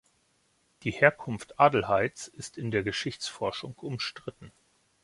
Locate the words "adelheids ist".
1.59-2.57